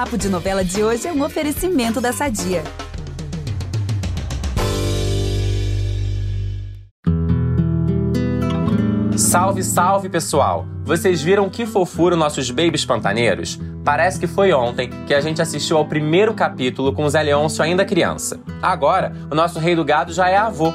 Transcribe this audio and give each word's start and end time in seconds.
Papo 0.00 0.16
de 0.16 0.30
Novela 0.30 0.64
de 0.64 0.82
hoje 0.82 1.06
é 1.06 1.12
um 1.12 1.22
oferecimento 1.22 2.00
da 2.00 2.10
Sadia. 2.10 2.64
Salve, 9.14 9.62
salve 9.62 10.08
pessoal! 10.08 10.66
Vocês 10.84 11.20
viram 11.20 11.50
que 11.50 11.66
fofura 11.66 12.16
nossos 12.16 12.50
babies 12.50 12.82
pantaneiros? 12.82 13.60
Parece 13.84 14.18
que 14.18 14.26
foi 14.26 14.54
ontem 14.54 14.88
que 15.06 15.12
a 15.12 15.20
gente 15.20 15.42
assistiu 15.42 15.76
ao 15.76 15.84
primeiro 15.84 16.32
capítulo 16.32 16.94
com 16.94 17.04
o 17.04 17.10
Zé 17.10 17.22
Leôncio 17.22 17.62
ainda 17.62 17.84
criança. 17.84 18.40
Agora, 18.62 19.12
o 19.30 19.34
nosso 19.34 19.58
rei 19.58 19.76
do 19.76 19.84
gado 19.84 20.14
já 20.14 20.30
é 20.30 20.36
avô. 20.38 20.72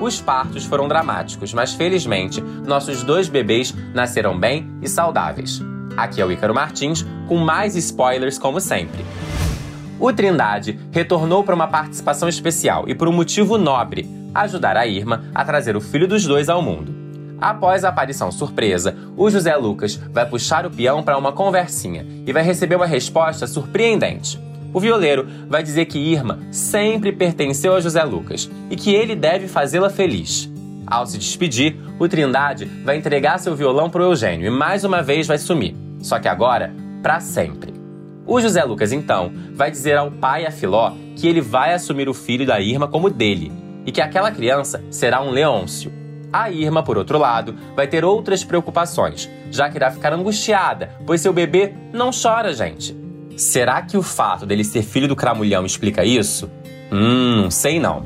Os 0.00 0.18
partos 0.18 0.64
foram 0.64 0.88
dramáticos, 0.88 1.52
mas 1.52 1.74
felizmente 1.74 2.40
nossos 2.40 3.02
dois 3.02 3.28
bebês 3.28 3.74
nasceram 3.92 4.40
bem 4.40 4.66
e 4.80 4.88
saudáveis. 4.88 5.60
Aqui 5.96 6.20
é 6.20 6.26
o 6.26 6.32
Ícaro 6.32 6.54
Martins 6.54 7.04
com 7.28 7.36
mais 7.36 7.76
spoilers 7.76 8.38
como 8.38 8.60
sempre. 8.60 9.04
O 10.00 10.12
Trindade 10.12 10.78
retornou 10.90 11.44
para 11.44 11.54
uma 11.54 11.68
participação 11.68 12.28
especial 12.28 12.88
e 12.88 12.94
por 12.94 13.08
um 13.08 13.12
motivo 13.12 13.56
nobre: 13.58 14.08
ajudar 14.34 14.76
a 14.76 14.86
Irma 14.86 15.24
a 15.34 15.44
trazer 15.44 15.76
o 15.76 15.80
filho 15.80 16.08
dos 16.08 16.24
dois 16.26 16.48
ao 16.48 16.62
mundo. 16.62 17.02
Após 17.40 17.84
a 17.84 17.88
aparição 17.88 18.30
surpresa, 18.30 18.96
o 19.16 19.28
José 19.28 19.54
Lucas 19.56 19.96
vai 19.96 20.24
puxar 20.24 20.64
o 20.64 20.70
peão 20.70 21.02
para 21.02 21.18
uma 21.18 21.32
conversinha 21.32 22.06
e 22.24 22.32
vai 22.32 22.42
receber 22.42 22.76
uma 22.76 22.86
resposta 22.86 23.46
surpreendente. 23.46 24.40
O 24.72 24.80
violeiro 24.80 25.26
vai 25.48 25.62
dizer 25.62 25.84
que 25.86 25.98
Irma 25.98 26.38
sempre 26.50 27.12
pertenceu 27.12 27.74
a 27.74 27.80
José 27.80 28.02
Lucas 28.04 28.50
e 28.70 28.76
que 28.76 28.94
ele 28.94 29.14
deve 29.14 29.48
fazê-la 29.48 29.90
feliz. 29.90 30.50
Ao 30.86 31.06
se 31.06 31.18
despedir, 31.18 31.76
o 31.98 32.08
Trindade 32.08 32.64
vai 32.84 32.96
entregar 32.96 33.38
seu 33.38 33.54
violão 33.54 33.90
para 33.90 34.02
o 34.02 34.06
Eugênio 34.06 34.46
e 34.46 34.50
mais 34.50 34.84
uma 34.84 35.02
vez 35.02 35.26
vai 35.26 35.38
sumir. 35.38 35.74
Só 36.02 36.18
que 36.18 36.28
agora, 36.28 36.74
para 37.02 37.20
sempre. 37.20 37.72
O 38.26 38.40
José 38.40 38.62
Lucas, 38.64 38.92
então, 38.92 39.32
vai 39.54 39.70
dizer 39.70 39.96
ao 39.96 40.10
pai 40.10 40.42
e 40.42 40.46
a 40.46 40.50
Filó 40.50 40.92
que 41.16 41.26
ele 41.26 41.40
vai 41.40 41.72
assumir 41.72 42.08
o 42.08 42.14
filho 42.14 42.46
da 42.46 42.60
Irma 42.60 42.86
como 42.86 43.08
dele 43.08 43.52
e 43.84 43.90
que 43.90 44.00
aquela 44.00 44.30
criança 44.30 44.82
será 44.90 45.22
um 45.22 45.30
Leôncio. 45.30 45.92
A 46.32 46.50
Irma, 46.50 46.82
por 46.82 46.96
outro 46.96 47.18
lado, 47.18 47.54
vai 47.76 47.86
ter 47.86 48.04
outras 48.04 48.42
preocupações, 48.42 49.28
já 49.50 49.68
que 49.68 49.76
irá 49.76 49.90
ficar 49.90 50.12
angustiada, 50.12 50.90
pois 51.06 51.20
seu 51.20 51.32
bebê 51.32 51.74
não 51.92 52.10
chora, 52.10 52.54
gente. 52.54 52.96
Será 53.36 53.82
que 53.82 53.96
o 53.96 54.02
fato 54.02 54.46
dele 54.46 54.64
ser 54.64 54.82
filho 54.82 55.08
do 55.08 55.16
cramulhão 55.16 55.66
explica 55.66 56.04
isso? 56.04 56.50
Hum, 56.90 57.50
sei 57.50 57.80
não. 57.80 58.04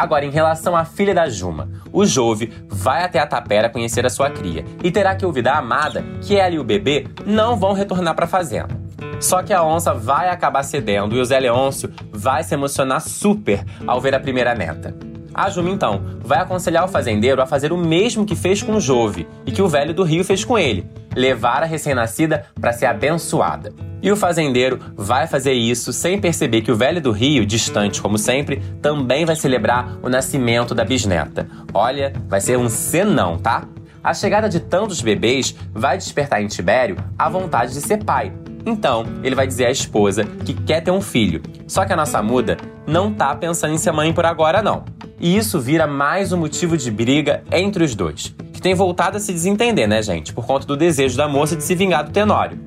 Agora, 0.00 0.24
em 0.24 0.30
relação 0.30 0.74
à 0.74 0.82
filha 0.82 1.12
da 1.12 1.28
Juma, 1.28 1.68
o 1.92 2.06
Jove 2.06 2.50
vai 2.66 3.04
até 3.04 3.18
a 3.18 3.26
tapera 3.26 3.68
conhecer 3.68 4.06
a 4.06 4.08
sua 4.08 4.30
cria 4.30 4.64
e 4.82 4.90
terá 4.90 5.14
que 5.14 5.26
ouvir 5.26 5.42
da 5.42 5.58
amada 5.58 6.02
que 6.22 6.36
ela 6.36 6.54
e 6.54 6.58
o 6.58 6.64
bebê 6.64 7.06
não 7.26 7.54
vão 7.54 7.74
retornar 7.74 8.14
para 8.14 8.24
a 8.24 8.28
fazenda. 8.28 8.80
Só 9.20 9.42
que 9.42 9.52
a 9.52 9.62
onça 9.62 9.92
vai 9.92 10.30
acabar 10.30 10.62
cedendo 10.62 11.14
e 11.14 11.20
o 11.20 11.24
Zé 11.26 11.38
Leôncio 11.38 11.92
vai 12.10 12.42
se 12.42 12.54
emocionar 12.54 13.02
super 13.02 13.62
ao 13.86 14.00
ver 14.00 14.14
a 14.14 14.20
primeira 14.20 14.54
neta. 14.54 14.96
A 15.34 15.50
Juma, 15.50 15.68
então, 15.68 16.00
vai 16.24 16.38
aconselhar 16.38 16.86
o 16.86 16.88
fazendeiro 16.88 17.42
a 17.42 17.46
fazer 17.46 17.70
o 17.70 17.76
mesmo 17.76 18.24
que 18.24 18.34
fez 18.34 18.62
com 18.62 18.76
o 18.76 18.80
Jove 18.80 19.28
e 19.44 19.52
que 19.52 19.60
o 19.60 19.68
velho 19.68 19.92
do 19.92 20.02
Rio 20.02 20.24
fez 20.24 20.42
com 20.46 20.58
ele: 20.58 20.88
levar 21.14 21.62
a 21.62 21.66
recém-nascida 21.66 22.46
para 22.60 22.72
ser 22.72 22.86
abençoada. 22.86 23.72
E 24.02 24.10
o 24.10 24.16
fazendeiro 24.16 24.78
vai 24.96 25.26
fazer 25.26 25.52
isso 25.52 25.92
sem 25.92 26.18
perceber 26.18 26.62
que 26.62 26.72
o 26.72 26.76
velho 26.76 27.00
do 27.00 27.12
Rio, 27.12 27.44
distante 27.44 28.00
como 28.00 28.16
sempre, 28.16 28.62
também 28.80 29.24
vai 29.24 29.36
celebrar 29.36 29.98
o 30.02 30.08
nascimento 30.08 30.74
da 30.74 30.84
bisneta. 30.84 31.46
Olha, 31.74 32.12
vai 32.28 32.40
ser 32.40 32.56
um 32.56 32.68
senão, 32.68 33.36
tá? 33.36 33.64
A 34.02 34.14
chegada 34.14 34.48
de 34.48 34.60
tantos 34.60 35.02
bebês 35.02 35.54
vai 35.74 35.98
despertar 35.98 36.42
em 36.42 36.46
Tibério 36.46 36.96
a 37.18 37.28
vontade 37.28 37.74
de 37.74 37.80
ser 37.82 38.02
pai. 38.02 38.32
Então, 38.64 39.04
ele 39.22 39.34
vai 39.34 39.46
dizer 39.46 39.66
à 39.66 39.70
esposa 39.70 40.24
que 40.24 40.54
quer 40.54 40.80
ter 40.80 40.90
um 40.90 41.00
filho. 41.00 41.42
Só 41.66 41.84
que 41.84 41.92
a 41.92 41.96
nossa 41.96 42.22
muda 42.22 42.56
não 42.86 43.12
tá 43.12 43.34
pensando 43.34 43.74
em 43.74 43.78
ser 43.78 43.92
mãe 43.92 44.12
por 44.12 44.24
agora, 44.24 44.62
não. 44.62 44.84
E 45.18 45.36
isso 45.36 45.60
vira 45.60 45.86
mais 45.86 46.32
um 46.32 46.38
motivo 46.38 46.78
de 46.78 46.90
briga 46.90 47.42
entre 47.52 47.84
os 47.84 47.94
dois, 47.94 48.34
que 48.60 48.62
tem 48.62 48.74
voltado 48.74 49.16
a 49.16 49.20
se 49.20 49.32
desentender, 49.32 49.88
né, 49.88 50.02
gente? 50.02 50.34
Por 50.34 50.46
conta 50.46 50.66
do 50.66 50.76
desejo 50.76 51.16
da 51.16 51.26
moça 51.26 51.56
de 51.56 51.64
se 51.64 51.74
vingar 51.74 52.04
do 52.04 52.10
Tenório. 52.10 52.60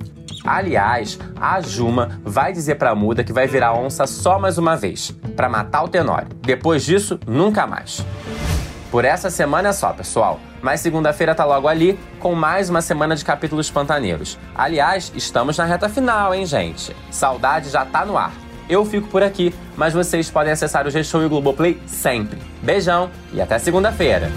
Aliás, 0.44 1.20
a 1.40 1.62
Juma 1.62 2.20
vai 2.24 2.52
dizer 2.52 2.76
pra 2.76 2.96
Muda 2.96 3.24
que 3.24 3.32
vai 3.32 3.46
virar 3.46 3.76
onça 3.76 4.08
só 4.08 4.40
mais 4.40 4.58
uma 4.58 4.76
vez, 4.76 5.12
para 5.36 5.48
matar 5.48 5.84
o 5.84 5.88
Tenório. 5.88 6.28
Depois 6.42 6.84
disso, 6.84 7.20
nunca 7.28 7.68
mais. 7.68 8.04
Por 8.90 9.06
essa 9.06 9.30
semana 9.30 9.70
é 9.70 9.72
só, 9.72 9.94
pessoal. 9.94 10.40
Mas 10.64 10.82
segunda-feira 10.82 11.36
tá 11.36 11.46
logo 11.46 11.68
ali, 11.68 12.00
com 12.20 12.34
mais 12.34 12.72
uma 12.72 12.82
semana 12.82 13.16
de 13.16 13.24
capítulos 13.24 13.70
pantaneiros. 13.70 14.40
Aliás, 14.56 15.12
estamos 15.16 15.58
na 15.58 15.66
reta 15.66 15.88
final, 15.88 16.34
hein, 16.34 16.46
gente? 16.46 16.96
Saudade 17.12 17.70
já 17.70 17.86
tá 17.86 18.04
no 18.04 18.18
ar. 18.18 18.34
Eu 18.68 18.84
fico 18.84 19.08
por 19.10 19.22
aqui, 19.22 19.54
mas 19.78 19.94
vocês 19.94 20.32
podem 20.32 20.54
acessar 20.54 20.88
o 20.88 20.90
G-Show 20.90 21.22
e 21.22 21.26
o 21.26 21.30
Globoplay 21.30 21.80
sempre. 21.86 22.40
Beijão 22.64 23.12
e 23.32 23.40
até 23.40 23.60
segunda-feira! 23.60 24.32